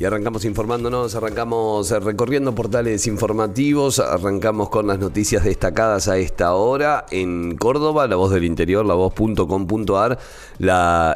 Y 0.00 0.04
arrancamos 0.04 0.44
informándonos, 0.44 1.16
arrancamos 1.16 1.90
eh, 1.90 1.98
recorriendo 1.98 2.54
portales 2.54 3.08
informativos, 3.08 3.98
arrancamos 3.98 4.68
con 4.68 4.86
las 4.86 5.00
noticias 5.00 5.42
destacadas 5.42 6.06
a 6.06 6.18
esta 6.18 6.54
hora 6.54 7.04
en 7.10 7.56
Córdoba, 7.56 8.06
La 8.06 8.14
Voz 8.14 8.30
del 8.30 8.44
Interior, 8.44 8.86
la 8.86 8.94
voz.com.ar. 8.94 10.20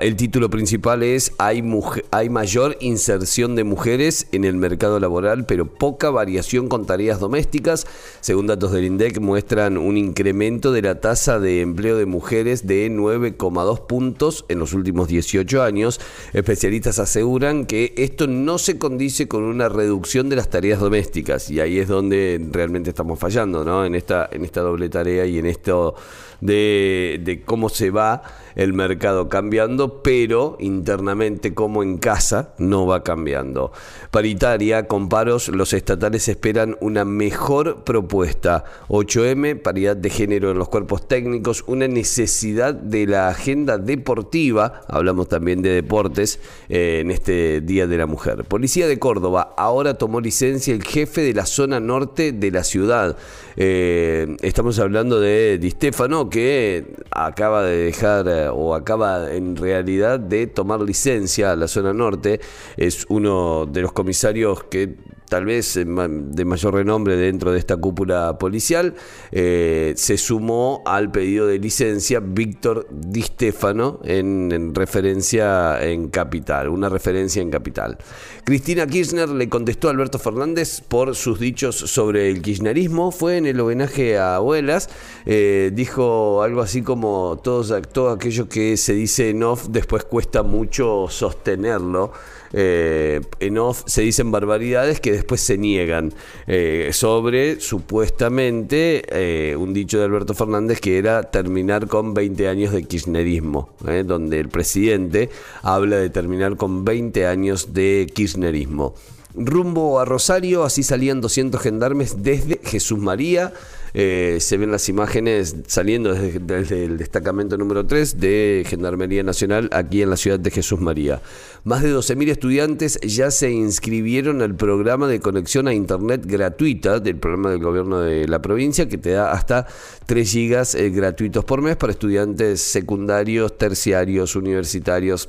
el 0.01 0.17
título 0.17 0.51
principal 0.51 1.05
es 1.05 1.33
hay, 1.39 1.63
hay 2.11 2.29
mayor 2.29 2.77
inserción 2.81 3.55
de 3.55 3.63
mujeres 3.63 4.27
en 4.33 4.45
el 4.45 4.57
mercado 4.57 4.99
laboral, 4.99 5.47
pero 5.47 5.67
poca 5.67 6.11
variación 6.11 6.67
con 6.67 6.85
tareas 6.85 7.21
domésticas. 7.21 7.87
Según 8.21 8.49
datos 8.49 8.73
del 8.73 8.87
INDEC, 8.87 9.21
muestran 9.21 9.79
un 9.79 9.97
incremento 9.97 10.73
de 10.73 10.83
la 10.83 11.01
tasa 11.01 11.39
de 11.39 11.61
empleo 11.61 11.97
de 11.99 12.07
mujeres 12.07 12.67
de 12.67 12.91
9,2 12.91 13.87
puntos 13.87 14.45
en 14.49 14.59
los 14.59 14.73
últimos 14.73 15.07
18 15.07 15.63
años. 15.63 16.01
Especialistas 16.33 16.99
aseguran 16.99 17.65
que 17.65 17.95
esto 17.97 18.27
no 18.27 18.59
se 18.59 18.72
condice 18.79 19.29
con 19.29 19.43
una 19.45 19.69
reducción 19.69 20.29
de 20.29 20.37
las 20.37 20.51
tareas 20.51 20.81
domésticas 20.81 21.51
y 21.51 21.61
ahí 21.61 21.79
es 21.79 21.89
donde 21.89 22.41
realmente 22.51 22.91
estamos 22.91 23.19
fallando, 23.19 23.65
¿no? 23.65 23.85
En 23.85 23.95
esta, 23.95 24.29
en 24.31 24.45
esta 24.45 24.61
doble 24.61 24.89
tarea 24.89 25.25
y 25.27 25.39
en 25.39 25.47
esto 25.47 25.95
de, 26.43 27.43
cómo 27.47 27.69
se 27.69 27.91
va 27.91 28.23
el 28.55 28.75
mercado 28.75 29.31
cambiando, 29.31 30.03
pero 30.03 30.59
internamente 30.61 31.55
como 31.55 31.83
en 31.83 31.97
casa 31.97 32.53
no 32.59 32.87
va 32.87 33.03
cambiando. 33.03 33.73
Paritaria, 34.11 34.87
con 34.89 35.09
paros, 35.09 35.49
los 35.49 35.73
estatales 35.73 36.29
esperan 36.29 36.77
una 36.81 37.07
mejor 37.07 37.85
propuesta. 37.85 38.65
8M, 38.89 39.63
paridad 39.63 39.97
de 39.97 40.11
género 40.11 40.51
en 40.51 40.59
los 40.59 40.69
cuerpos 40.69 41.09
técnicos, 41.09 41.65
una 41.67 41.89
necesidad 41.89 42.75
de 42.75 43.07
la 43.07 43.29
agenda 43.29 43.79
deportiva, 43.79 44.83
hablamos 44.89 45.29
también 45.29 45.63
de 45.63 45.71
deportes 45.71 46.41
eh, 46.69 46.99
en 47.01 47.11
este 47.11 47.63
Día 47.63 47.87
de 47.87 47.97
la 47.97 48.07
Mujer. 48.07 48.45
Policía 48.45 48.87
de 48.87 48.99
Córdoba, 48.99 49.55
ahora 49.57 49.95
tomó 49.95 50.21
licencia 50.21 50.75
el 50.75 50.83
jefe 50.83 51.23
de 51.23 51.33
la 51.33 51.47
zona 51.47 51.81
norte 51.81 52.33
de 52.33 52.51
la 52.51 52.65
ciudad. 52.65 53.17
Eh, 53.57 54.37
estamos 54.43 54.79
hablando 54.79 55.21
de 55.21 55.59
Di 55.59 55.71
Stefano, 55.71 56.29
que 56.33 56.87
acaba 57.11 57.63
de 57.63 57.77
dejar 57.77 58.27
eh, 58.27 58.49
o 58.49 58.75
acaba 58.75 59.31
en 59.33 59.55
realidad 59.55 60.19
de 60.19 60.47
tomar 60.47 60.81
licencia 60.81 61.53
a 61.53 61.57
la 61.57 61.69
zona 61.69 61.93
norte. 61.93 62.41
Es 62.79 63.05
uno 63.11 63.67
de 63.67 63.83
los 63.83 63.93
comisarios 63.93 64.65
que 64.65 64.97
tal 65.33 65.47
vez 65.47 65.79
eh, 65.79 65.87
de 65.87 66.45
mayor 66.45 66.75
renombre 66.75 67.17
dentro 67.17 67.53
de 67.53 67.59
esta 67.59 67.79
cúpula 67.79 68.37
policial, 68.37 68.95
eh, 69.31 69.95
se 69.97 70.19
sumó 70.19 70.83
al 70.85 71.11
pedido 71.11 71.47
de 71.47 71.59
licencia 71.59 72.21
Víctor 72.21 72.87
Di 72.91 73.23
Stefano 73.23 74.01
en, 74.05 74.75
referencia 74.75 75.83
en 75.83 76.11
Capital, 76.11 76.69
una 76.69 76.91
referencia 76.91 77.41
en 77.41 77.51
Capital. 77.51 77.97
Cristina 78.45 78.87
Kirchner 78.87 79.31
le 79.31 79.49
contestó 79.49 79.89
a 79.89 79.93
Alberto 79.93 80.19
Fernández 80.19 80.83
por 80.83 81.15
sus 81.15 81.41
dichos 81.41 81.77
sobre 81.77 82.29
el 82.29 82.43
kirchnerismo, 82.43 83.11
fue 83.11 83.39
en 83.39 83.47
el 83.47 83.59
homenaje 83.59 84.19
a 84.19 84.37
abuelas, 84.37 84.91
eh, 85.25 85.71
dijo 85.73 86.43
algo 86.43 86.61
así 86.61 86.83
como 86.83 87.41
todo, 87.43 87.81
todo 87.81 88.11
aquello 88.11 88.51
que 88.51 88.77
se 88.77 88.93
dice 88.93 89.31
en 89.31 89.45
off 89.45 89.69
después 89.71 90.05
cuesta 90.05 90.43
mucho 90.43 91.07
sostenerlo. 91.09 92.13
Eh, 92.53 93.21
en 93.41 93.59
off 93.59 93.83
se 93.87 94.03
dicen 94.03 94.31
barbaridades 94.31 95.01
que 95.01 95.13
después 95.13 95.41
se 95.41 95.57
niegan 95.57 96.13
eh, 96.47 96.91
sobre 96.93 97.61
supuestamente 97.61 99.03
eh, 99.09 99.57
un 99.57 99.73
dicho 99.73 99.99
de 99.99 100.05
Alberto 100.05 100.35
Fernández 100.35 100.81
que 100.81 100.99
era 100.99 101.23
terminar 101.23 101.87
con 101.87 102.15
20 102.15 102.49
años 102.49 102.73
de 102.73 102.85
kirchnerismo, 102.85 103.71
donde 104.05 104.41
el 104.41 104.49
presidente 104.49 105.31
habla 105.63 105.97
de 105.97 106.11
terminar 106.11 106.57
con 106.57 106.85
20 106.85 107.27
años 107.27 107.73
de 107.73 108.11
kirchnerismo. 108.13 108.95
Rumbo 109.35 109.99
a 109.99 110.05
Rosario, 110.05 110.63
así 110.65 110.83
salían 110.83 111.21
200 111.21 111.61
gendarmes 111.61 112.23
desde 112.23 112.61
Jesús 112.63 112.99
María. 112.99 113.53
Eh, 113.95 114.39
se 114.41 114.57
ven 114.57 114.71
las 114.71 114.89
imágenes 114.89 115.55
saliendo 115.67 116.15
desde, 116.15 116.85
el 116.85 116.97
destacamento 116.97 117.59
número 117.59 117.87
3 117.87 118.19
de 118.19 118.65
Gendarmería 118.67 119.23
Nacional 119.23 119.69
aquí 119.73 120.03
en 120.03 120.11
la 120.11 120.17
ciudad 120.17 120.41
de 120.41 120.51
Jesús 120.51 120.81
María. 120.81 121.21
Más 121.65 121.83
de 121.83 121.95
12.000 121.95 122.31
estudiantes 122.31 122.99
ya 123.03 123.31
se 123.31 123.51
inscribieron 123.51 124.41
al 124.41 124.55
programa 124.55 125.09
de 125.09 125.21
conexión 125.21 125.69
a 125.69 125.75
Internet 125.75 126.23
gratuita 126.25 127.01
del 127.01 127.17
programa 127.17 127.51
del 127.51 127.61
gobierno 127.61 128.01
de 128.01 128.27
la 128.27 128.41
provincia 128.41 128.89
que 128.89 128.99
te 128.99 129.11
da 129.11 129.33
hasta 129.33 129.67
3 130.07 130.31
gigas 130.31 130.75
eh, 130.75 130.91
gratuitos 130.91 131.45
por 131.45 131.61
mes 131.61 131.77
para 131.77 131.93
estudiantes 131.93 132.63
secundarios, 132.63 133.59
terciarios, 133.59 134.37
universitarios 134.37 135.29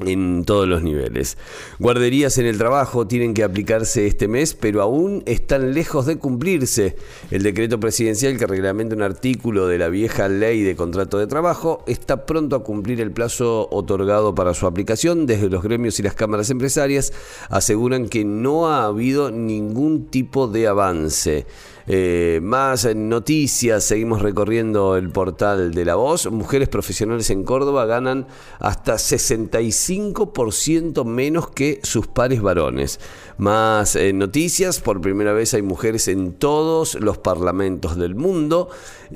en 0.00 0.44
todos 0.44 0.68
los 0.68 0.82
niveles. 0.82 1.38
Guarderías 1.78 2.38
en 2.38 2.46
el 2.46 2.58
trabajo 2.58 3.06
tienen 3.06 3.34
que 3.34 3.44
aplicarse 3.44 4.06
este 4.06 4.28
mes, 4.28 4.54
pero 4.54 4.82
aún 4.82 5.22
están 5.26 5.74
lejos 5.74 6.06
de 6.06 6.18
cumplirse. 6.18 6.96
El 7.30 7.42
decreto 7.42 7.80
presidencial 7.80 8.38
que 8.38 8.46
reglamenta 8.46 8.94
un 8.94 9.02
artículo 9.02 9.66
de 9.66 9.78
la 9.78 9.88
vieja 9.88 10.28
ley 10.28 10.62
de 10.62 10.76
contrato 10.76 11.18
de 11.18 11.26
trabajo 11.26 11.84
está 11.86 12.26
pronto 12.26 12.56
a 12.56 12.64
cumplir 12.64 13.00
el 13.00 13.12
plazo 13.12 13.68
otorgado 13.70 14.34
para 14.34 14.54
su 14.54 14.66
aplicación. 14.66 15.26
Desde 15.26 15.50
los 15.50 15.62
gremios 15.62 15.98
y 15.98 16.02
las 16.02 16.14
cámaras 16.14 16.50
empresarias 16.50 17.12
aseguran 17.48 18.08
que 18.08 18.24
no 18.24 18.68
ha 18.68 18.84
habido 18.84 19.30
ningún 19.30 20.06
tipo 20.06 20.48
de 20.48 20.66
avance. 20.66 21.46
Eh, 21.86 22.40
más 22.42 22.86
noticias, 22.96 23.84
seguimos 23.84 24.22
recorriendo 24.22 24.96
el 24.96 25.10
portal 25.10 25.74
de 25.74 25.84
La 25.84 25.96
Voz. 25.96 26.30
Mujeres 26.30 26.68
profesionales 26.68 27.28
en 27.28 27.44
Córdoba 27.44 27.84
ganan 27.84 28.26
hasta 28.58 28.94
65% 28.94 31.04
menos 31.04 31.50
que 31.50 31.80
sus 31.82 32.06
pares 32.06 32.40
varones. 32.40 33.00
Más 33.36 33.96
eh, 33.96 34.14
noticias, 34.14 34.80
por 34.80 35.02
primera 35.02 35.34
vez 35.34 35.52
hay 35.52 35.62
mujeres 35.62 36.08
en 36.08 36.32
todos 36.32 36.94
los 36.94 37.18
parlamentos 37.18 37.98
del 37.98 38.14
mundo. 38.14 38.70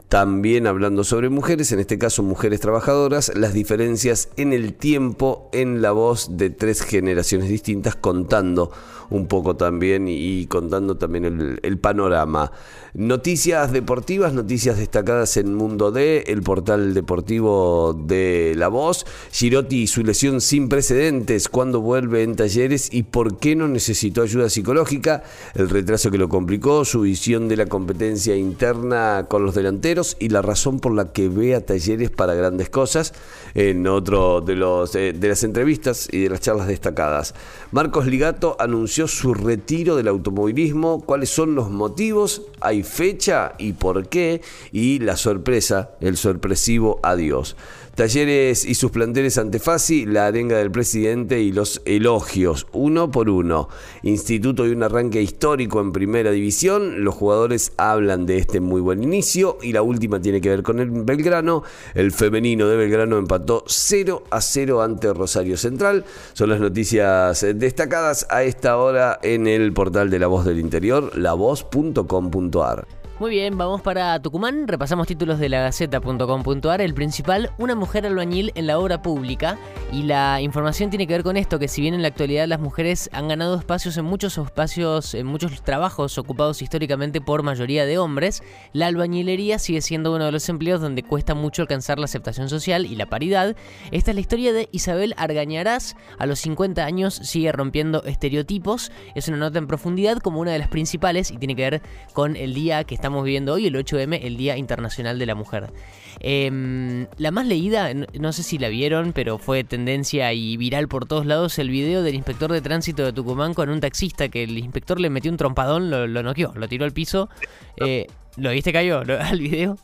También 0.08 0.66
hablando 0.66 1.04
sobre 1.04 1.30
mujeres, 1.30 1.72
en 1.72 1.80
este 1.80 1.98
caso 1.98 2.22
mujeres 2.22 2.60
trabajadoras, 2.60 3.32
las 3.34 3.54
diferencias 3.54 4.28
en 4.36 4.52
el 4.52 4.74
tiempo 4.74 5.48
en 5.52 5.80
la 5.80 5.92
voz 5.92 6.36
de 6.36 6.50
tres 6.50 6.82
generaciones 6.82 7.48
distintas 7.48 7.96
contando 7.96 8.70
un 9.10 9.26
poco 9.26 9.56
también 9.56 10.06
y, 10.08 10.46
contando 10.46 10.96
también 10.96 11.58
el, 11.62 11.78
panorama. 11.78 12.52
Noticias 12.94 13.70
deportivas, 13.70 14.32
noticias 14.32 14.78
destacadas 14.78 15.36
en 15.36 15.54
Mundo 15.54 15.92
D, 15.92 16.24
el 16.28 16.42
portal 16.42 16.94
deportivo 16.94 17.92
de 17.92 18.54
La 18.56 18.68
Voz, 18.68 19.04
Girotti 19.30 19.82
y 19.82 19.86
su 19.86 20.02
lesión 20.02 20.40
sin 20.40 20.68
precedentes, 20.68 21.48
cuando 21.48 21.82
vuelve 21.82 22.22
en 22.22 22.34
talleres 22.34 22.88
y 22.90 23.02
por 23.02 23.38
qué 23.38 23.54
no 23.54 23.68
necesitó 23.68 24.22
ayuda 24.22 24.48
psicológica, 24.48 25.22
el 25.54 25.68
retraso 25.68 26.10
que 26.10 26.18
lo 26.18 26.30
complicó, 26.30 26.84
su 26.86 27.02
visión 27.02 27.46
de 27.48 27.58
la 27.58 27.66
competencia 27.66 28.36
interna 28.36 29.26
con 29.28 29.44
los 29.44 29.54
delanteros 29.54 30.16
y 30.18 30.30
la 30.30 30.40
razón 30.40 30.80
por 30.80 30.94
la 30.94 31.12
que 31.12 31.28
ve 31.28 31.54
a 31.54 31.64
talleres 31.64 32.10
para 32.10 32.34
grandes 32.34 32.70
cosas. 32.70 33.12
En 33.54 33.86
otro 33.86 34.40
de, 34.40 34.54
los, 34.54 34.94
eh, 34.94 35.12
de 35.12 35.28
las 35.28 35.44
entrevistas 35.44 36.08
y 36.10 36.22
de 36.22 36.30
las 36.30 36.40
charlas 36.40 36.68
destacadas. 36.68 37.34
Marcos 37.70 38.06
Ligato 38.06 38.56
anunció 38.58 39.08
su 39.08 39.34
retiro 39.34 39.96
del 39.96 40.08
automovilismo, 40.08 41.02
cuáles 41.04 41.30
son 41.30 41.54
los 41.54 41.70
motivos, 41.70 42.42
hay 42.60 42.82
fecha 42.82 43.54
y 43.58 43.72
por 43.72 44.08
qué, 44.08 44.40
y 44.72 44.98
la 44.98 45.16
sorpresa, 45.16 45.90
el 46.00 46.16
sorpresivo 46.16 47.00
adiós. 47.02 47.56
Talleres 47.98 48.64
y 48.64 48.76
sus 48.76 48.92
planteles 48.92 49.38
ante 49.38 49.58
Fasi, 49.58 50.06
la 50.06 50.28
arenga 50.28 50.58
del 50.58 50.70
presidente 50.70 51.40
y 51.40 51.50
los 51.50 51.82
elogios, 51.84 52.68
uno 52.70 53.10
por 53.10 53.28
uno. 53.28 53.68
Instituto 54.04 54.62
de 54.62 54.70
un 54.70 54.84
arranque 54.84 55.20
histórico 55.20 55.80
en 55.80 55.90
primera 55.90 56.30
división, 56.30 57.02
los 57.02 57.16
jugadores 57.16 57.72
hablan 57.76 58.24
de 58.24 58.38
este 58.38 58.60
muy 58.60 58.80
buen 58.80 59.02
inicio 59.02 59.58
y 59.62 59.72
la 59.72 59.82
última 59.82 60.20
tiene 60.20 60.40
que 60.40 60.48
ver 60.48 60.62
con 60.62 60.78
el 60.78 60.92
Belgrano. 60.92 61.64
El 61.92 62.12
femenino 62.12 62.68
de 62.68 62.76
Belgrano 62.76 63.18
empató 63.18 63.64
0 63.66 64.22
a 64.30 64.40
0 64.40 64.80
ante 64.80 65.12
Rosario 65.12 65.56
Central. 65.56 66.04
Son 66.34 66.50
las 66.50 66.60
noticias 66.60 67.44
destacadas 67.56 68.28
a 68.30 68.44
esta 68.44 68.76
hora 68.76 69.18
en 69.24 69.48
el 69.48 69.72
portal 69.72 70.08
de 70.08 70.20
La 70.20 70.28
Voz 70.28 70.44
del 70.44 70.60
Interior, 70.60 71.18
lavoz.com.ar. 71.18 72.86
Muy 73.20 73.30
bien, 73.30 73.58
vamos 73.58 73.82
para 73.82 74.22
Tucumán. 74.22 74.68
Repasamos 74.68 75.08
títulos 75.08 75.40
de 75.40 75.48
la 75.48 75.60
Gaceta.com.ar. 75.62 76.80
El 76.80 76.94
principal, 76.94 77.50
una 77.58 77.74
mujer 77.74 78.06
albañil 78.06 78.52
en 78.54 78.68
la 78.68 78.78
obra 78.78 79.02
pública. 79.02 79.58
Y 79.90 80.04
la 80.04 80.40
información 80.40 80.88
tiene 80.88 81.08
que 81.08 81.14
ver 81.14 81.24
con 81.24 81.36
esto, 81.36 81.58
que 81.58 81.66
si 81.66 81.80
bien 81.80 81.94
en 81.94 82.02
la 82.02 82.08
actualidad 82.08 82.46
las 82.46 82.60
mujeres 82.60 83.10
han 83.12 83.26
ganado 83.26 83.56
espacios 83.56 83.96
en 83.96 84.04
muchos 84.04 84.38
espacios, 84.38 85.14
en 85.14 85.26
muchos 85.26 85.62
trabajos 85.62 86.16
ocupados 86.16 86.62
históricamente 86.62 87.20
por 87.20 87.42
mayoría 87.42 87.86
de 87.86 87.98
hombres, 87.98 88.40
la 88.72 88.86
albañilería 88.86 89.58
sigue 89.58 89.80
siendo 89.80 90.14
uno 90.14 90.26
de 90.26 90.32
los 90.32 90.48
empleos 90.48 90.80
donde 90.80 91.02
cuesta 91.02 91.34
mucho 91.34 91.62
alcanzar 91.62 91.98
la 91.98 92.04
aceptación 92.04 92.48
social 92.48 92.86
y 92.86 92.94
la 92.94 93.06
paridad. 93.06 93.56
Esta 93.90 94.12
es 94.12 94.14
la 94.14 94.20
historia 94.20 94.52
de 94.52 94.68
Isabel 94.70 95.14
Argañarás. 95.16 95.96
A 96.18 96.26
los 96.26 96.38
50 96.38 96.84
años 96.84 97.14
sigue 97.14 97.50
rompiendo 97.50 98.04
estereotipos. 98.04 98.92
Es 99.16 99.26
una 99.26 99.38
nota 99.38 99.58
en 99.58 99.66
profundidad 99.66 100.18
como 100.18 100.38
una 100.38 100.52
de 100.52 100.60
las 100.60 100.68
principales 100.68 101.32
y 101.32 101.38
tiene 101.38 101.56
que 101.56 101.68
ver 101.68 101.82
con 102.12 102.36
el 102.36 102.54
día 102.54 102.84
que 102.84 102.94
estamos 102.94 103.07
estamos 103.08 103.24
viviendo 103.24 103.54
hoy, 103.54 103.66
el 103.66 103.74
8M, 103.74 104.20
el 104.22 104.36
Día 104.36 104.58
Internacional 104.58 105.18
de 105.18 105.24
la 105.24 105.34
Mujer. 105.34 105.72
Em, 106.20 107.06
la 107.16 107.30
más 107.30 107.46
leída, 107.46 107.94
no 107.94 108.34
sé 108.34 108.42
si 108.42 108.58
la 108.58 108.68
vieron, 108.68 109.14
pero 109.14 109.38
fue 109.38 109.64
tendencia 109.64 110.30
y 110.34 110.58
viral 110.58 110.88
por 110.88 111.06
todos 111.06 111.24
lados 111.24 111.58
el 111.58 111.70
video 111.70 112.02
del 112.02 112.14
inspector 112.14 112.52
de 112.52 112.60
tránsito 112.60 113.06
de 113.06 113.14
Tucumán 113.14 113.54
con 113.54 113.70
un 113.70 113.80
taxista 113.80 114.28
que 114.28 114.42
el 114.42 114.58
inspector 114.58 115.00
le 115.00 115.08
metió 115.08 115.30
un 115.30 115.38
trompadón, 115.38 115.88
lo, 115.88 116.06
lo 116.06 116.22
noqueó, 116.22 116.52
lo 116.54 116.68
tiró 116.68 116.84
al 116.84 116.92
piso. 116.92 117.30
Eh, 117.78 118.08
¿Lo 118.36 118.50
viste, 118.50 118.74
cayó 118.74 118.98
al 118.98 119.40
video? 119.40 119.78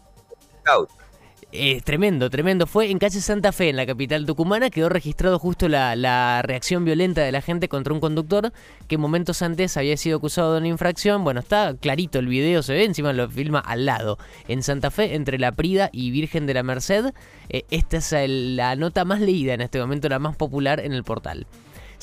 Eh, 1.57 1.81
tremendo, 1.85 2.31
tremendo. 2.31 2.67
Fue 2.67 2.91
en 2.91 2.99
calle 2.99 3.21
Santa 3.21 3.53
Fe, 3.53 3.69
en 3.69 3.77
la 3.77 3.87
capital 3.87 4.27
tucumana, 4.27 4.71
quedó 4.71 4.89
registrado 4.89 5.39
justo 5.39 5.69
la, 5.69 6.43
reacción 6.43 6.85
violenta 6.85 7.21
de 7.21 7.31
la 7.31 7.43
gente 7.43 7.69
contra 7.69 7.95
un 7.95 8.01
conductor 8.01 8.53
que 8.89 8.99
momentos 8.99 9.41
antes 9.41 9.77
había 9.77 9.97
sido 9.97 10.17
acusado 10.17 10.55
de 10.55 10.59
una 10.59 10.67
infracción. 10.67 11.23
Bueno, 11.23 11.39
está 11.39 11.77
clarito 11.77 12.19
el 12.19 12.27
video, 12.27 12.65
se 12.65 12.73
ve, 12.73 12.83
encima 12.83 13.13
lo 13.13 13.31
filma 13.31 13.61
al 13.61 13.87
lado. 13.87 14.19
En 14.49 14.65
Santa 14.65 14.91
Fe, 14.91 15.15
entre 15.15 15.39
La 15.39 15.53
Prida 15.53 15.91
y 15.93 16.11
Virgen 16.11 16.47
de 16.47 16.55
la 16.55 16.65
Merced, 16.65 17.15
eh, 17.49 17.63
esta 17.71 17.99
es 17.99 18.13
la 18.29 18.75
nota 18.75 19.05
más 19.05 19.21
leída 19.21 19.55
en 19.55 19.61
este 19.61 19.79
momento, 19.79 20.09
la 20.09 20.19
más 20.19 20.35
popular 20.35 20.81
en 20.81 20.93
el 20.93 21.05
portal. 21.05 21.47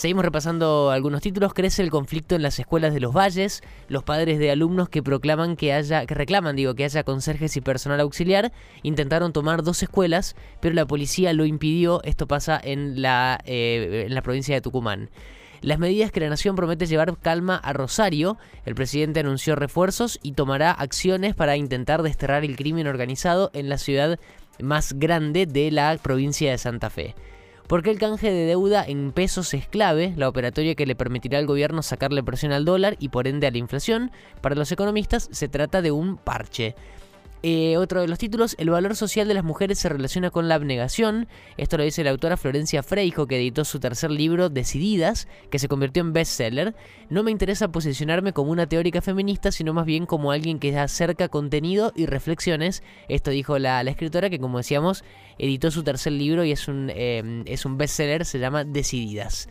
Seguimos 0.01 0.25
repasando 0.25 0.89
algunos 0.89 1.21
títulos. 1.21 1.53
Crece 1.53 1.83
el 1.83 1.92
conflicto 1.92 2.33
en 2.33 2.42
las 2.42 2.57
escuelas 2.57 2.92
de 2.92 3.00
los 3.00 3.13
valles. 3.13 3.62
Los 3.88 4.01
padres 4.01 4.39
de 4.39 4.50
alumnos 4.50 4.89
que 4.89 5.03
proclaman 5.03 5.56
que 5.56 5.74
haya, 5.74 6.07
que 6.07 6.15
reclaman, 6.15 6.56
digo, 6.56 6.74
que 6.74 6.86
haya 6.86 7.03
conserjes 7.03 7.56
y 7.56 7.62
personal 7.62 8.00
auxiliar, 8.00 8.51
intentaron 8.81 9.31
tomar 9.31 9.62
dos 9.62 9.83
escuelas, 9.83 10.36
pero 10.59 10.74
la 10.74 10.88
policía 10.88 11.33
lo 11.33 11.45
impidió. 11.45 12.01
Esto 12.01 12.27
pasa 12.27 12.59
en 12.63 13.03
la, 13.03 13.42
eh, 13.45 14.06
en 14.07 14.15
la 14.15 14.24
provincia 14.24 14.56
de 14.56 14.62
Tucumán. 14.62 15.12
Las 15.62 15.77
medidas 15.77 16.12
que 16.12 16.19
la 16.19 16.30
nación 16.30 16.56
promete 16.56 16.88
llevar 16.88 17.15
calma 17.19 17.57
a 17.57 17.71
Rosario. 17.71 18.39
El 18.65 18.74
presidente 18.74 19.19
anunció 19.19 19.56
refuerzos 19.56 20.18
y 20.24 20.31
tomará 20.31 20.71
acciones 20.71 21.36
para 21.36 21.57
intentar 21.57 22.01
desterrar 22.01 22.44
el 22.44 22.56
crimen 22.56 22.88
organizado 22.88 23.51
en 23.53 23.69
la 23.69 23.77
ciudad 23.77 24.19
más 24.59 24.94
grande 24.94 25.45
de 25.45 25.69
la 25.69 25.95
provincia 26.01 26.50
de 26.50 26.57
Santa 26.57 26.89
Fe 26.89 27.13
porque 27.67 27.89
el 27.89 27.99
canje 27.99 28.31
de 28.31 28.45
deuda 28.45 28.83
en 28.85 29.11
pesos 29.11 29.53
es 29.53 29.67
clave, 29.67 30.13
la 30.17 30.29
operatoria 30.29 30.75
que 30.75 30.85
le 30.85 30.95
permitirá 30.95 31.37
al 31.37 31.47
gobierno 31.47 31.81
sacarle 31.83 32.23
presión 32.23 32.51
al 32.51 32.65
dólar 32.65 32.95
y 32.99 33.09
por 33.09 33.27
ende 33.27 33.47
a 33.47 33.51
la 33.51 33.57
inflación. 33.57 34.11
Para 34.41 34.55
los 34.55 34.71
economistas 34.71 35.29
se 35.31 35.47
trata 35.47 35.81
de 35.81 35.91
un 35.91 36.17
parche. 36.17 36.75
Eh, 37.43 37.77
otro 37.77 38.01
de 38.01 38.07
los 38.07 38.19
títulos, 38.19 38.55
el 38.59 38.69
valor 38.69 38.95
social 38.95 39.27
de 39.27 39.33
las 39.33 39.43
mujeres 39.43 39.79
se 39.79 39.89
relaciona 39.89 40.29
con 40.29 40.47
la 40.47 40.55
abnegación. 40.55 41.27
Esto 41.57 41.77
lo 41.77 41.83
dice 41.83 42.03
la 42.03 42.11
autora 42.11 42.38
Florencia 42.38 42.83
Freijo, 42.83 43.25
que 43.25 43.38
editó 43.38 43.65
su 43.65 43.79
tercer 43.79 44.11
libro, 44.11 44.49
Decididas, 44.49 45.27
que 45.49 45.57
se 45.57 45.67
convirtió 45.67 46.01
en 46.01 46.13
bestseller. 46.13 46.75
No 47.09 47.23
me 47.23 47.31
interesa 47.31 47.71
posicionarme 47.71 48.31
como 48.33 48.51
una 48.51 48.67
teórica 48.67 49.01
feminista, 49.01 49.51
sino 49.51 49.73
más 49.73 49.85
bien 49.85 50.05
como 50.05 50.31
alguien 50.31 50.59
que 50.59 50.77
acerca 50.77 51.29
contenido 51.29 51.93
y 51.95 52.05
reflexiones. 52.05 52.83
Esto 53.09 53.31
dijo 53.31 53.57
la, 53.57 53.81
escritora, 53.81 54.29
que 54.29 54.39
como 54.39 54.59
decíamos, 54.59 55.03
editó 55.39 55.71
su 55.71 55.83
tercer 55.83 56.13
libro 56.13 56.43
y 56.43 56.51
es 56.51 56.67
un, 56.67 56.91
eh, 56.93 57.43
es 57.45 57.65
un 57.65 57.77
bestseller, 57.77 58.25
se 58.25 58.38
llama 58.38 58.65
Decididas. 58.65 59.49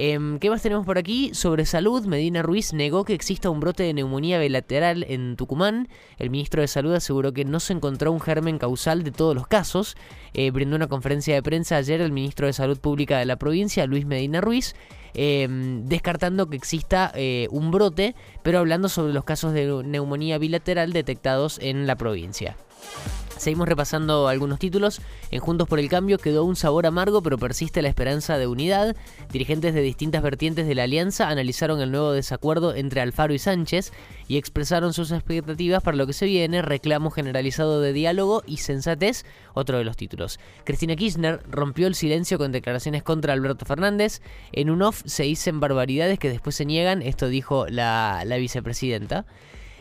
Em, 0.00 0.38
¿Qué 0.38 0.48
más 0.48 0.62
tenemos 0.62 0.86
por 0.86 0.96
aquí? 0.96 1.34
Sobre 1.34 1.66
salud, 1.66 2.06
Medina 2.06 2.40
Ruiz 2.40 2.72
negó 2.72 3.04
que 3.04 3.14
exista 3.14 3.50
un 3.50 3.58
brote 3.58 3.82
de 3.82 3.92
neumonía 3.92 4.38
bilateral 4.38 5.04
en 5.08 5.34
Tucumán. 5.34 5.88
El 6.18 6.30
ministro 6.30 6.62
de 6.62 6.68
Salud 6.68 6.94
aseguró 6.94 7.32
que 7.32 7.44
no 7.44 7.58
se 7.58 7.72
encontró 7.72 8.12
un 8.12 8.20
germen 8.20 8.58
causal 8.58 9.02
de 9.02 9.10
todos 9.10 9.34
los 9.34 9.48
casos. 9.48 9.96
Eh, 10.34 10.52
brindó 10.52 10.76
una 10.76 10.86
conferencia 10.86 11.34
de 11.34 11.42
prensa 11.42 11.78
ayer 11.78 12.00
el 12.00 12.12
ministro 12.12 12.46
de 12.46 12.52
Salud 12.52 12.78
Pública 12.78 13.18
de 13.18 13.26
la 13.26 13.40
provincia, 13.40 13.88
Luis 13.88 14.06
Medina 14.06 14.40
Ruiz. 14.40 14.76
Em, 15.14 15.84
descartando 15.86 16.48
que 16.48 16.54
exista 16.54 17.10
eh, 17.16 17.48
un 17.50 17.72
brote, 17.72 18.14
pero 18.44 18.60
hablando 18.60 18.88
sobre 18.88 19.12
los 19.12 19.24
casos 19.24 19.52
de 19.52 19.82
neumonía 19.84 20.38
bilateral 20.38 20.92
detectados 20.92 21.58
en 21.60 21.88
la 21.88 21.96
provincia. 21.96 22.56
Seguimos 23.38 23.68
repasando 23.68 24.28
algunos 24.28 24.58
títulos. 24.58 25.00
En 25.30 25.40
Juntos 25.40 25.68
por 25.68 25.78
el 25.78 25.88
Cambio 25.88 26.18
quedó 26.18 26.44
un 26.44 26.56
sabor 26.56 26.86
amargo, 26.86 27.22
pero 27.22 27.38
persiste 27.38 27.82
la 27.82 27.88
esperanza 27.88 28.36
de 28.36 28.46
unidad. 28.46 28.96
Dirigentes 29.32 29.74
de 29.74 29.80
distintas 29.80 30.22
vertientes 30.22 30.66
de 30.66 30.74
la 30.74 30.82
alianza 30.82 31.28
analizaron 31.28 31.80
el 31.80 31.92
nuevo 31.92 32.12
desacuerdo 32.12 32.74
entre 32.74 33.00
Alfaro 33.00 33.32
y 33.32 33.38
Sánchez 33.38 33.92
y 34.26 34.36
expresaron 34.38 34.92
sus 34.92 35.12
expectativas 35.12 35.82
para 35.82 35.96
lo 35.96 36.06
que 36.06 36.12
se 36.12 36.26
viene, 36.26 36.62
reclamo 36.62 37.10
generalizado 37.10 37.80
de 37.80 37.92
diálogo 37.92 38.42
y 38.44 38.58
sensatez, 38.58 39.24
otro 39.54 39.78
de 39.78 39.84
los 39.84 39.96
títulos. 39.96 40.40
Cristina 40.64 40.96
Kirchner 40.96 41.40
rompió 41.48 41.86
el 41.86 41.94
silencio 41.94 42.38
con 42.38 42.52
declaraciones 42.52 43.02
contra 43.02 43.32
Alberto 43.32 43.64
Fernández. 43.64 44.20
En 44.52 44.68
un 44.68 44.82
off 44.82 45.02
se 45.06 45.22
dicen 45.22 45.60
barbaridades 45.60 46.18
que 46.18 46.28
después 46.28 46.56
se 46.56 46.64
niegan, 46.64 47.02
esto 47.02 47.28
dijo 47.28 47.66
la, 47.68 48.22
la 48.26 48.36
vicepresidenta. 48.36 49.24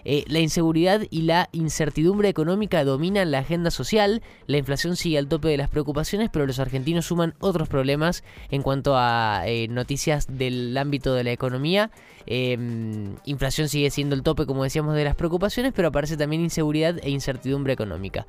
Eh, 0.09 0.23
la 0.27 0.39
inseguridad 0.39 1.01
y 1.09 1.23
la 1.23 1.49
incertidumbre 1.51 2.29
económica 2.29 2.85
dominan 2.85 3.29
la 3.29 3.39
agenda 3.39 3.71
social, 3.71 4.21
la 4.45 4.55
inflación 4.55 4.95
sigue 4.95 5.17
al 5.17 5.27
tope 5.27 5.49
de 5.49 5.57
las 5.57 5.67
preocupaciones, 5.67 6.29
pero 6.31 6.47
los 6.47 6.59
argentinos 6.59 7.07
suman 7.07 7.33
otros 7.39 7.67
problemas 7.67 8.23
en 8.49 8.61
cuanto 8.61 8.93
a 8.95 9.41
eh, 9.47 9.67
noticias 9.67 10.25
del 10.29 10.77
ámbito 10.77 11.13
de 11.13 11.25
la 11.25 11.33
economía. 11.33 11.91
Em, 12.25 13.17
inflación 13.25 13.67
sigue 13.67 13.89
siendo 13.89 14.15
el 14.15 14.23
tope, 14.23 14.45
como 14.45 14.63
decíamos, 14.63 14.95
de 14.95 15.03
las 15.03 15.15
preocupaciones, 15.15 15.73
pero 15.75 15.89
aparece 15.89 16.15
también 16.15 16.41
inseguridad 16.41 16.97
e 17.03 17.09
incertidumbre 17.09 17.73
económica 17.73 18.25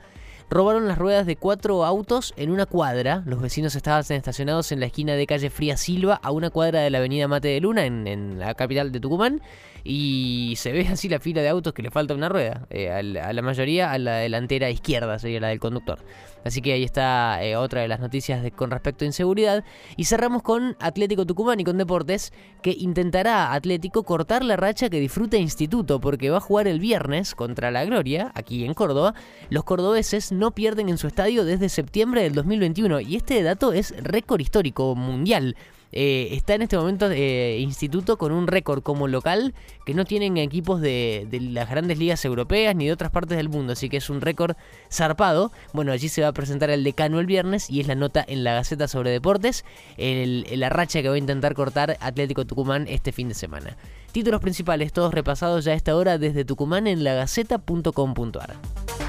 robaron 0.50 0.88
las 0.88 0.98
ruedas 0.98 1.26
de 1.26 1.36
cuatro 1.36 1.84
autos 1.84 2.32
en 2.36 2.50
una 2.50 2.66
cuadra. 2.66 3.22
Los 3.26 3.40
vecinos 3.40 3.74
estaban 3.76 4.04
estacionados 4.08 4.72
en 4.72 4.80
la 4.80 4.86
esquina 4.86 5.14
de 5.14 5.26
calle 5.26 5.50
Fría 5.50 5.76
Silva, 5.76 6.18
a 6.22 6.30
una 6.30 6.50
cuadra 6.50 6.80
de 6.80 6.90
la 6.90 6.98
avenida 6.98 7.28
Mate 7.28 7.48
de 7.48 7.60
Luna, 7.60 7.84
en, 7.84 8.38
la 8.38 8.54
capital 8.54 8.92
de 8.92 9.00
Tucumán. 9.00 9.42
Y 9.84 10.54
se 10.56 10.72
ve 10.72 10.86
así 10.90 11.08
la 11.08 11.20
fila 11.20 11.42
de 11.42 11.48
autos 11.48 11.72
que 11.72 11.82
le 11.82 11.90
falta 11.90 12.14
una 12.14 12.28
rueda. 12.28 12.66
Eh, 12.70 12.90
a, 12.90 13.02
la, 13.02 13.42
mayoría 13.42 13.92
a 13.92 13.98
la 13.98 14.16
delantera 14.16 14.70
izquierda, 14.70 15.18
sería 15.18 15.40
la 15.40 15.48
del 15.48 15.60
conductor. 15.60 15.98
Así 16.44 16.62
que 16.62 16.72
ahí 16.72 16.84
está 16.84 17.42
eh, 17.42 17.56
otra 17.56 17.82
de 17.82 17.88
las 17.88 18.00
noticias 18.00 18.44
con 18.54 18.70
respecto 18.70 19.04
a 19.04 19.06
inseguridad. 19.06 19.64
Y 19.96 20.04
cerramos 20.04 20.42
con 20.42 20.76
Atlético 20.80 21.26
Tucumán 21.26 21.60
y 21.60 21.64
con 21.64 21.78
Deportes, 21.78 22.32
que 22.62 22.70
intentará 22.70 23.52
Atlético 23.52 24.02
cortar 24.04 24.44
la 24.44 24.56
racha 24.56 24.88
que 24.88 25.00
disfruta 25.00 25.36
Instituto, 25.36 26.00
porque 26.00 26.30
va 26.30 26.38
a 26.38 26.40
jugar 26.40 26.68
el 26.68 26.80
viernes 26.80 27.34
contra 27.34 27.70
la 27.70 27.84
Gloria, 27.84 28.32
aquí 28.34 28.64
en 28.64 28.74
Córdoba. 28.74 29.14
Los 29.50 29.64
cordobeses 29.64 30.32
no 30.32 30.52
pierden 30.52 30.88
en 30.88 30.98
su 30.98 31.06
estadio 31.06 31.44
desde 31.44 31.68
septiembre 31.68 32.22
del 32.22 32.34
2021 32.34 33.00
y 33.00 33.16
este 33.16 33.42
dato 33.42 33.72
es 33.72 33.94
récord 34.02 34.40
histórico 34.40 34.94
mundial. 34.94 35.56
Eh, 35.92 36.28
está 36.32 36.54
en 36.54 36.62
este 36.62 36.76
momento 36.76 37.10
eh, 37.10 37.58
Instituto 37.60 38.18
con 38.18 38.32
un 38.32 38.46
récord 38.46 38.82
como 38.82 39.08
local 39.08 39.54
que 39.86 39.94
no 39.94 40.04
tienen 40.04 40.36
equipos 40.36 40.80
de, 40.80 41.26
las 41.52 41.70
grandes 41.70 41.98
ligas 41.98 42.24
europeas 42.24 42.76
ni 42.76 42.86
de 42.86 42.92
otras 42.92 43.10
partes 43.10 43.36
del 43.36 43.48
mundo, 43.48 43.72
así 43.72 43.88
que 43.88 43.96
es 43.96 44.10
un 44.10 44.20
récord 44.20 44.56
zarpado. 44.90 45.50
Bueno, 45.72 45.92
allí 45.92 46.08
se 46.08 46.22
va 46.22 46.28
a 46.28 46.32
presentar 46.32 46.70
el 46.70 46.84
decano 46.84 47.20
el 47.20 47.26
viernes 47.26 47.70
y 47.70 47.80
es 47.80 47.86
la 47.86 47.94
nota 47.94 48.24
en 48.26 48.44
la 48.44 48.54
Gaceta 48.54 48.88
sobre 48.88 49.10
Deportes, 49.10 49.64
la 49.96 50.68
racha 50.68 51.02
que 51.02 51.08
va 51.08 51.14
a 51.14 51.18
intentar 51.18 51.54
cortar 51.54 51.96
Atlético 52.00 52.44
Tucumán 52.44 52.86
este 52.88 53.12
fin 53.12 53.28
de 53.28 53.34
semana. 53.34 53.76
Títulos 54.12 54.40
principales, 54.40 54.92
todos 54.92 55.14
repasados 55.14 55.64
ya 55.64 55.72
a 55.72 55.74
esta 55.74 55.96
hora 55.96 56.18
desde 56.18 56.44
Tucumán 56.44 56.86
en 56.86 57.04
lagaceta.com.ar. 57.04 59.07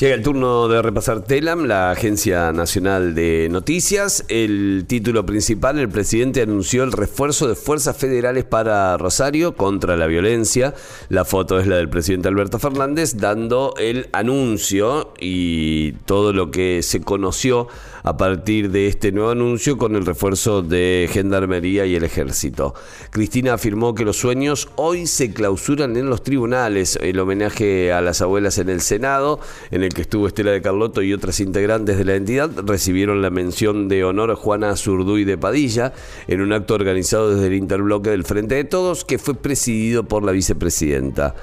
Llega 0.00 0.14
el 0.14 0.22
turno 0.22 0.66
de 0.66 0.80
repasar 0.80 1.24
TELAM, 1.24 1.66
la 1.66 1.90
Agencia 1.90 2.52
Nacional 2.52 3.14
de 3.14 3.48
Noticias. 3.50 4.24
El 4.28 4.86
título 4.88 5.26
principal, 5.26 5.78
el 5.78 5.90
presidente 5.90 6.40
anunció 6.40 6.84
el 6.84 6.92
refuerzo 6.92 7.46
de 7.46 7.54
fuerzas 7.54 7.98
federales 7.98 8.44
para 8.44 8.96
Rosario 8.96 9.56
contra 9.56 9.98
la 9.98 10.06
violencia. 10.06 10.72
La 11.10 11.26
foto 11.26 11.60
es 11.60 11.66
la 11.66 11.76
del 11.76 11.90
presidente 11.90 12.28
Alberto 12.28 12.58
Fernández 12.58 13.18
dando 13.18 13.74
el 13.76 14.08
anuncio 14.12 15.12
y 15.20 15.92
todo 16.06 16.32
lo 16.32 16.50
que 16.50 16.82
se 16.82 17.02
conoció 17.02 17.68
a 18.02 18.16
partir 18.16 18.70
de 18.70 18.86
este 18.86 19.12
nuevo 19.12 19.30
anuncio 19.30 19.76
con 19.78 19.96
el 19.96 20.06
refuerzo 20.06 20.62
de 20.62 21.08
Gendarmería 21.10 21.86
y 21.86 21.96
el 21.96 22.04
Ejército. 22.04 22.74
Cristina 23.10 23.54
afirmó 23.54 23.94
que 23.94 24.04
los 24.04 24.16
sueños 24.16 24.68
hoy 24.76 25.06
se 25.06 25.32
clausuran 25.32 25.96
en 25.96 26.08
los 26.08 26.22
tribunales. 26.22 26.98
El 27.02 27.18
homenaje 27.18 27.92
a 27.92 28.00
las 28.00 28.22
abuelas 28.22 28.58
en 28.58 28.68
el 28.68 28.80
Senado, 28.80 29.40
en 29.70 29.82
el 29.82 29.92
que 29.92 30.02
estuvo 30.02 30.26
Estela 30.26 30.50
de 30.50 30.62
Carlotto 30.62 31.02
y 31.02 31.12
otras 31.12 31.40
integrantes 31.40 31.98
de 31.98 32.04
la 32.04 32.14
entidad, 32.14 32.50
recibieron 32.64 33.22
la 33.22 33.30
mención 33.30 33.88
de 33.88 34.04
honor 34.04 34.30
a 34.30 34.36
Juana 34.36 34.76
Zurduy 34.76 35.24
de 35.24 35.38
Padilla 35.38 35.92
en 36.28 36.40
un 36.40 36.52
acto 36.52 36.74
organizado 36.74 37.34
desde 37.34 37.48
el 37.48 37.54
interbloque 37.54 38.10
del 38.10 38.24
Frente 38.24 38.54
de 38.54 38.64
Todos 38.64 39.04
que 39.04 39.18
fue 39.18 39.34
presidido 39.34 40.04
por 40.04 40.24
la 40.24 40.32
vicepresidenta. 40.32 41.34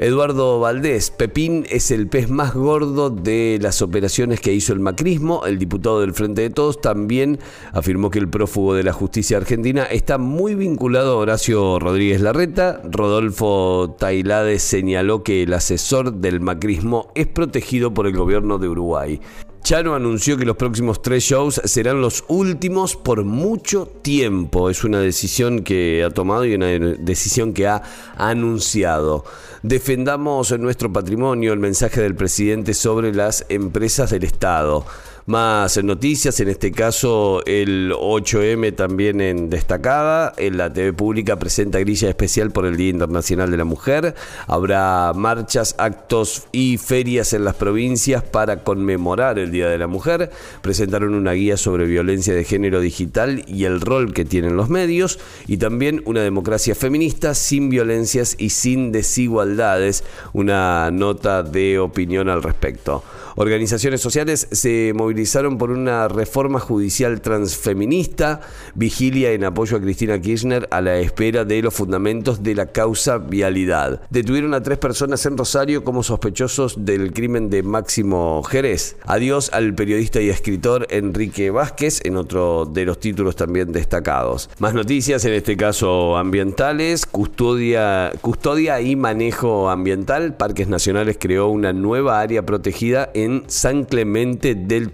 Eduardo 0.00 0.60
Valdés, 0.60 1.10
Pepín 1.10 1.66
es 1.68 1.90
el 1.90 2.06
pez 2.06 2.30
más 2.30 2.54
gordo 2.54 3.10
de 3.10 3.58
las 3.60 3.82
operaciones 3.82 4.40
que 4.40 4.54
hizo 4.54 4.72
el 4.72 4.78
macrismo. 4.78 5.44
El 5.44 5.58
diputado 5.58 6.00
del 6.00 6.14
Frente 6.14 6.42
de 6.42 6.50
Todos 6.50 6.80
también 6.80 7.40
afirmó 7.72 8.08
que 8.08 8.20
el 8.20 8.28
prófugo 8.28 8.74
de 8.74 8.84
la 8.84 8.92
justicia 8.92 9.38
argentina 9.38 9.82
está 9.82 10.16
muy 10.16 10.54
vinculado 10.54 11.14
a 11.14 11.16
Horacio 11.16 11.80
Rodríguez 11.80 12.20
Larreta. 12.20 12.80
Rodolfo 12.84 13.96
Tailade 13.98 14.60
señaló 14.60 15.24
que 15.24 15.42
el 15.42 15.52
asesor 15.52 16.12
del 16.12 16.40
macrismo 16.40 17.10
es 17.16 17.26
protegido 17.26 17.92
por 17.92 18.06
el 18.06 18.16
gobierno 18.16 18.58
de 18.58 18.68
Uruguay. 18.68 19.20
Chano 19.68 19.94
anunció 19.94 20.38
que 20.38 20.46
los 20.46 20.56
próximos 20.56 21.02
tres 21.02 21.24
shows 21.24 21.60
serán 21.62 22.00
los 22.00 22.24
últimos 22.28 22.96
por 22.96 23.22
mucho 23.24 23.84
tiempo. 23.84 24.70
Es 24.70 24.82
una 24.82 24.98
decisión 24.98 25.62
que 25.62 26.02
ha 26.02 26.08
tomado 26.08 26.46
y 26.46 26.54
una 26.54 26.68
decisión 26.68 27.52
que 27.52 27.66
ha 27.66 27.82
anunciado. 28.16 29.26
Defendamos 29.62 30.58
nuestro 30.58 30.90
patrimonio, 30.90 31.52
el 31.52 31.58
mensaje 31.58 32.00
del 32.00 32.14
presidente 32.14 32.72
sobre 32.72 33.12
las 33.12 33.44
empresas 33.50 34.08
del 34.08 34.24
Estado 34.24 34.86
más 35.28 35.82
noticias, 35.84 36.40
en 36.40 36.48
este 36.48 36.72
caso 36.72 37.42
el 37.44 37.92
8M 37.92 38.74
también 38.74 39.20
en 39.20 39.50
destacada, 39.50 40.32
en 40.38 40.56
la 40.56 40.72
TV 40.72 40.94
pública 40.94 41.38
presenta 41.38 41.78
grilla 41.78 42.08
especial 42.08 42.50
por 42.50 42.64
el 42.64 42.78
Día 42.78 42.88
Internacional 42.88 43.50
de 43.50 43.58
la 43.58 43.64
Mujer, 43.64 44.14
habrá 44.46 45.12
marchas, 45.14 45.74
actos 45.76 46.46
y 46.50 46.78
ferias 46.78 47.34
en 47.34 47.44
las 47.44 47.56
provincias 47.56 48.22
para 48.22 48.64
conmemorar 48.64 49.38
el 49.38 49.50
Día 49.50 49.68
de 49.68 49.76
la 49.76 49.86
Mujer, 49.86 50.30
presentaron 50.62 51.12
una 51.12 51.32
guía 51.32 51.58
sobre 51.58 51.84
violencia 51.84 52.32
de 52.34 52.44
género 52.44 52.80
digital 52.80 53.44
y 53.46 53.64
el 53.64 53.82
rol 53.82 54.14
que 54.14 54.24
tienen 54.24 54.56
los 54.56 54.70
medios. 54.70 55.18
Y 55.46 55.58
también 55.58 56.02
una 56.06 56.22
democracia 56.22 56.74
feminista 56.74 57.34
sin 57.34 57.68
violencias 57.68 58.34
y 58.38 58.50
sin 58.50 58.92
desigualdades, 58.92 60.04
una 60.32 60.90
nota 60.90 61.42
de 61.42 61.78
opinión 61.78 62.30
al 62.30 62.42
respecto. 62.42 63.04
Organizaciones 63.36 64.00
sociales 64.00 64.48
se 64.50 64.92
movilizaron 64.96 65.17
por 65.58 65.70
una 65.70 66.06
reforma 66.06 66.60
judicial 66.60 67.20
transfeminista, 67.20 68.40
vigilia 68.74 69.32
en 69.32 69.44
apoyo 69.44 69.76
a 69.76 69.80
Cristina 69.80 70.20
Kirchner 70.20 70.68
a 70.70 70.80
la 70.80 70.98
espera 70.98 71.44
de 71.44 71.60
los 71.60 71.74
fundamentos 71.74 72.42
de 72.42 72.54
la 72.54 72.66
causa 72.66 73.18
vialidad. 73.18 74.00
Detuvieron 74.10 74.54
a 74.54 74.62
tres 74.62 74.78
personas 74.78 75.26
en 75.26 75.36
Rosario 75.36 75.82
como 75.82 76.02
sospechosos 76.02 76.84
del 76.84 77.12
crimen 77.12 77.50
de 77.50 77.64
Máximo 77.64 78.42
Jerez. 78.44 78.96
Adiós 79.06 79.50
al 79.52 79.74
periodista 79.74 80.20
y 80.20 80.28
escritor 80.28 80.86
Enrique 80.90 81.50
Vázquez 81.50 82.00
en 82.04 82.16
otro 82.16 82.64
de 82.64 82.84
los 82.84 83.00
títulos 83.00 83.34
también 83.34 83.72
destacados. 83.72 84.48
Más 84.60 84.72
noticias, 84.72 85.24
en 85.24 85.32
este 85.32 85.56
caso 85.56 86.16
ambientales, 86.16 87.06
custodia, 87.06 88.12
custodia 88.20 88.80
y 88.80 88.94
manejo 88.94 89.68
ambiental. 89.68 90.36
Parques 90.36 90.68
Nacionales 90.68 91.16
creó 91.18 91.48
una 91.48 91.72
nueva 91.72 92.20
área 92.20 92.46
protegida 92.46 93.10
en 93.14 93.42
San 93.48 93.84
Clemente 93.84 94.54
del 94.54 94.90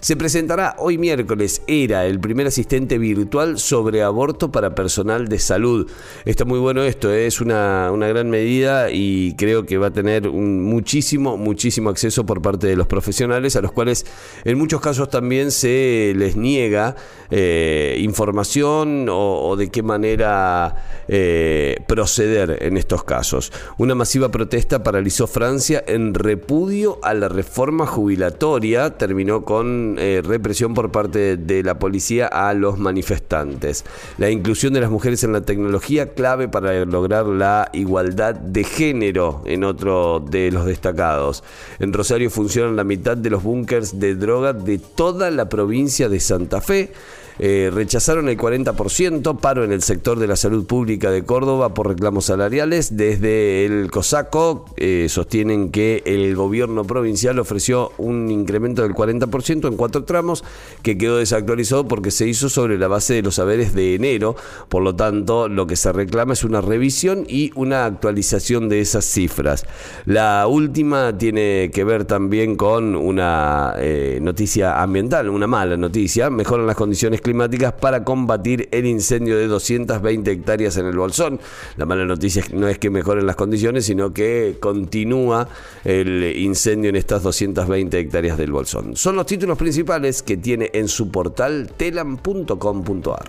Se 0.00 0.16
presentará 0.16 0.76
hoy 0.78 0.98
miércoles 0.98 1.62
ERA, 1.66 2.06
el 2.06 2.20
primer 2.20 2.46
asistente 2.46 2.98
virtual 2.98 3.58
sobre 3.58 4.02
aborto 4.02 4.52
para 4.52 4.74
personal 4.74 5.28
de 5.28 5.38
salud. 5.38 5.90
Está 6.24 6.44
muy 6.44 6.58
bueno 6.58 6.82
esto, 6.82 7.12
¿eh? 7.12 7.26
es 7.26 7.40
una, 7.40 7.90
gran 7.90 8.30
medida 8.30 8.90
y 8.90 9.34
creo 9.36 9.66
que 9.66 9.78
va 9.78 9.88
a 9.88 9.92
tener 9.92 10.30
muchísimo, 10.30 11.36
muchísimo 11.36 11.90
acceso 11.90 12.24
por 12.24 12.40
parte 12.40 12.66
de 12.66 12.76
los 12.76 12.86
profesionales, 12.86 13.56
a 13.56 13.60
los 13.60 13.72
cuales 13.72 14.06
en 14.44 14.58
muchos 14.58 14.80
casos 14.80 15.10
también 15.10 15.50
se 15.50 16.12
les 16.16 16.36
niega 16.36 16.94
eh, 17.30 17.98
información 18.00 19.08
o, 19.10 19.56
de 19.56 19.70
qué 19.70 19.82
manera 19.82 21.04
eh, 21.08 21.82
proceder 21.86 22.58
en 22.62 22.76
estos 22.76 23.04
casos. 23.04 23.52
Una 23.78 23.94
masiva 23.94 24.30
protesta 24.30 24.82
paralizó 24.82 25.26
Francia 25.26 25.82
en 25.86 26.14
repudio 26.14 26.98
a 27.02 27.14
la 27.14 27.28
reforma 27.28 27.86
jubilatoria 27.86 28.96
terminó 29.06 29.44
con 29.44 29.96
eh, 30.00 30.20
represión 30.24 30.74
por 30.74 30.90
parte 30.90 31.36
de 31.36 31.62
la 31.62 31.78
policía 31.78 32.26
a 32.26 32.52
los 32.54 32.76
manifestantes. 32.76 33.84
La 34.18 34.30
inclusión 34.30 34.72
de 34.72 34.80
las 34.80 34.90
mujeres 34.90 35.22
en 35.22 35.32
la 35.32 35.42
tecnología 35.42 36.12
clave 36.14 36.48
para 36.48 36.84
lograr 36.84 37.26
la 37.26 37.70
igualdad 37.72 38.34
de 38.34 38.64
género 38.64 39.42
en 39.46 39.62
otro 39.62 40.18
de 40.18 40.50
los 40.50 40.66
destacados. 40.66 41.44
En 41.78 41.92
Rosario 41.92 42.30
funcionan 42.30 42.74
la 42.74 42.82
mitad 42.82 43.16
de 43.16 43.30
los 43.30 43.44
búnkers 43.44 44.00
de 44.00 44.16
droga 44.16 44.52
de 44.52 44.78
toda 44.78 45.30
la 45.30 45.48
provincia 45.48 46.08
de 46.08 46.18
Santa 46.18 46.60
Fe. 46.60 46.90
Eh, 47.38 47.70
rechazaron 47.72 48.28
el 48.28 48.38
40%, 48.38 49.38
paro 49.38 49.64
en 49.64 49.72
el 49.72 49.82
sector 49.82 50.18
de 50.18 50.26
la 50.26 50.36
salud 50.36 50.66
pública 50.66 51.10
de 51.10 51.24
Córdoba 51.24 51.74
por 51.74 51.88
reclamos 51.88 52.26
salariales. 52.26 52.96
Desde 52.96 53.66
el 53.66 53.90
COSACO 53.90 54.66
eh, 54.76 55.06
sostienen 55.08 55.70
que 55.70 56.02
el 56.06 56.34
gobierno 56.34 56.84
provincial 56.84 57.38
ofreció 57.38 57.92
un 57.98 58.30
incremento 58.30 58.82
del 58.82 58.92
40% 58.92 59.68
en 59.68 59.76
cuatro 59.76 60.04
tramos 60.04 60.44
que 60.82 60.96
quedó 60.96 61.18
desactualizado 61.18 61.88
porque 61.88 62.10
se 62.10 62.26
hizo 62.26 62.48
sobre 62.48 62.78
la 62.78 62.88
base 62.88 63.14
de 63.14 63.22
los 63.22 63.34
saberes 63.34 63.74
de 63.74 63.94
enero. 63.94 64.36
Por 64.68 64.82
lo 64.82 64.96
tanto, 64.96 65.48
lo 65.48 65.66
que 65.66 65.76
se 65.76 65.92
reclama 65.92 66.32
es 66.32 66.44
una 66.44 66.60
revisión 66.60 67.24
y 67.28 67.50
una 67.54 67.84
actualización 67.84 68.68
de 68.68 68.80
esas 68.80 69.04
cifras. 69.04 69.66
La 70.06 70.46
última 70.46 71.16
tiene 71.18 71.70
que 71.72 71.84
ver 71.84 72.04
también 72.04 72.56
con 72.56 72.96
una 72.96 73.74
eh, 73.78 74.18
noticia 74.22 74.82
ambiental, 74.82 75.28
una 75.28 75.46
mala 75.46 75.76
noticia. 75.76 76.30
Mejoran 76.30 76.66
las 76.66 76.76
condiciones 76.76 77.20
climáticas 77.26 77.72
para 77.72 78.04
combatir 78.04 78.68
el 78.70 78.86
incendio 78.86 79.36
de 79.36 79.48
220 79.48 80.30
hectáreas 80.30 80.76
en 80.76 80.86
el 80.86 80.96
Bolsón. 80.96 81.40
La 81.76 81.84
mala 81.84 82.04
noticia 82.04 82.44
no 82.52 82.68
es 82.68 82.78
que 82.78 82.88
mejoren 82.88 83.26
las 83.26 83.34
condiciones, 83.34 83.86
sino 83.86 84.14
que 84.14 84.58
continúa 84.60 85.48
el 85.82 86.22
incendio 86.38 86.90
en 86.90 86.94
estas 86.94 87.24
220 87.24 87.98
hectáreas 87.98 88.38
del 88.38 88.52
Bolsón. 88.52 88.94
Son 88.94 89.16
los 89.16 89.26
títulos 89.26 89.58
principales 89.58 90.22
que 90.22 90.36
tiene 90.36 90.70
en 90.72 90.86
su 90.86 91.10
portal 91.10 91.68
telam.com.ar. 91.76 93.28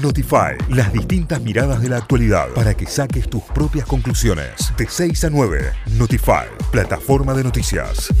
Notify, 0.00 0.56
las 0.68 0.92
distintas 0.92 1.40
miradas 1.42 1.82
de 1.82 1.88
la 1.88 1.96
actualidad 1.96 2.50
para 2.54 2.74
que 2.74 2.86
saques 2.86 3.28
tus 3.28 3.42
propias 3.42 3.86
conclusiones. 3.86 4.72
De 4.76 4.86
6 4.88 5.24
a 5.24 5.30
9, 5.30 5.72
Notify, 5.98 6.46
plataforma 6.70 7.34
de 7.34 7.42
noticias. 7.42 8.12